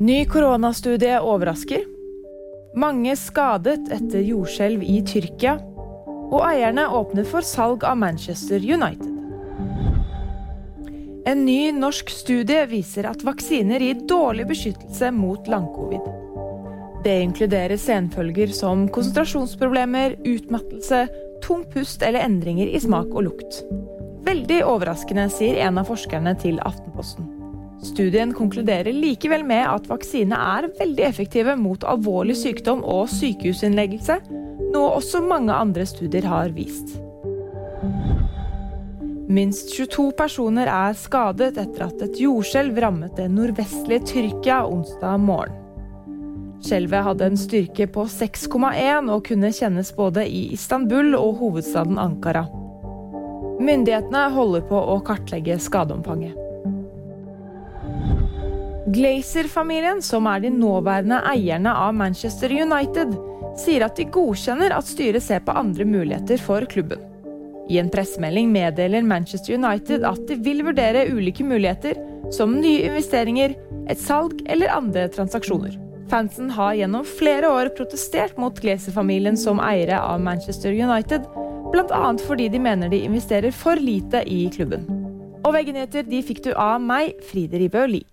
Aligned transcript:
Ny 0.00 0.24
koronastudie 0.24 1.18
overrasker. 1.20 1.82
Mange 2.80 3.12
skadet 3.20 3.90
etter 3.92 4.22
jordskjelv 4.24 4.80
i 4.80 4.94
Tyrkia. 5.04 5.58
Og 6.30 6.38
eierne 6.40 6.86
åpner 6.88 7.26
for 7.28 7.44
salg 7.44 7.82
av 7.84 7.98
Manchester 8.00 8.64
United. 8.64 9.10
En 11.28 11.42
ny 11.44 11.68
norsk 11.76 12.08
studie 12.16 12.62
viser 12.70 13.10
at 13.10 13.20
vaksiner 13.28 13.84
gir 13.84 14.00
dårlig 14.08 14.46
beskyttelse 14.48 15.10
mot 15.12 15.50
langcovid. 15.52 16.06
Det 17.04 17.18
inkluderer 17.26 17.76
senfølger 17.76 18.54
som 18.56 18.86
konsentrasjonsproblemer, 18.88 20.16
utmattelse, 20.24 21.02
tung 21.44 21.66
pust 21.74 22.00
eller 22.08 22.24
endringer 22.24 22.72
i 22.72 22.80
smak 22.80 23.12
og 23.12 23.28
lukt. 23.28 23.60
Veldig 24.24 24.62
overraskende, 24.64 25.28
sier 25.36 25.60
en 25.66 25.76
av 25.84 25.92
forskerne 25.92 26.32
til 26.40 26.56
Aftenposten. 26.64 27.28
Studien 27.80 28.34
konkluderer 28.36 28.92
likevel 28.92 29.44
med 29.46 29.64
at 29.64 29.86
vaksine 29.88 30.36
er 30.36 30.68
veldig 30.78 31.04
effektive 31.06 31.54
mot 31.56 31.84
alvorlig 31.88 32.36
sykdom 32.36 32.82
og 32.84 33.08
sykehusinnleggelse, 33.12 34.18
noe 34.70 34.90
også 34.98 35.22
mange 35.24 35.54
andre 35.54 35.86
studier 35.88 36.28
har 36.28 36.52
vist. 36.56 36.98
Minst 39.30 39.70
22 39.76 40.10
personer 40.18 40.66
er 40.66 40.96
skadet 40.98 41.54
etter 41.54 41.86
at 41.86 42.02
et 42.02 42.18
jordskjelv 42.18 42.80
rammet 42.82 43.14
det 43.16 43.28
nordvestlige 43.30 44.02
Tyrkia 44.10 44.64
onsdag 44.66 45.22
morgen. 45.22 45.56
Skjelvet 46.60 47.06
hadde 47.06 47.28
en 47.30 47.38
styrke 47.40 47.86
på 47.88 48.04
6,1 48.10 49.08
og 49.08 49.22
kunne 49.30 49.52
kjennes 49.56 49.94
både 49.96 50.26
i 50.28 50.50
Istanbul 50.52 51.14
og 51.16 51.38
hovedstaden 51.40 51.96
Ankara. 52.02 52.44
Myndighetene 53.60 54.26
holder 54.34 54.66
på 54.68 54.84
å 54.92 54.98
kartlegge 55.06 55.56
skadeomfanget. 55.62 56.49
Glazer-familien, 58.86 60.00
som 60.02 60.24
er 60.30 60.40
de 60.40 60.50
nåværende 60.54 61.20
eierne 61.28 61.72
av 61.76 61.92
Manchester 61.94 62.52
United, 62.54 63.12
sier 63.60 63.84
at 63.84 63.98
de 63.98 64.06
godkjenner 64.08 64.72
at 64.72 64.88
styret 64.88 65.24
ser 65.24 65.42
på 65.44 65.52
andre 65.52 65.84
muligheter 65.84 66.40
for 66.40 66.64
klubben. 66.70 67.02
I 67.70 67.76
en 67.78 67.90
pressemelding 67.92 68.48
meddeler 68.50 69.04
Manchester 69.06 69.58
United 69.58 70.06
at 70.08 70.22
de 70.26 70.38
vil 70.42 70.64
vurdere 70.66 71.04
ulike 71.12 71.44
muligheter, 71.44 71.98
som 72.32 72.56
nye 72.56 72.86
investeringer, 72.88 73.52
et 73.90 74.00
salg 74.00 74.40
eller 74.48 74.72
andre 74.72 75.06
transaksjoner. 75.12 75.76
Fansen 76.10 76.48
har 76.50 76.74
gjennom 76.78 77.04
flere 77.06 77.50
år 77.52 77.70
protestert 77.76 78.38
mot 78.40 78.56
Glazer-familien 78.64 79.36
som 79.38 79.60
eiere 79.62 80.00
av 80.00 80.22
Manchester 80.24 80.72
United, 80.72 81.28
bl.a. 81.70 82.00
fordi 82.26 82.48
de 82.50 82.62
mener 82.62 82.90
de 82.90 83.04
investerer 83.06 83.54
for 83.54 83.78
lite 83.78 84.24
i 84.26 84.46
klubben. 84.50 84.88
Og 85.44 85.52
VG-nyheter 85.54 86.08
fikk 86.26 86.42
du 86.48 86.50
av 86.56 86.80
meg, 86.82 87.20
Fride 87.28 87.60
Ribø 87.60 87.84
Lie. 87.92 88.08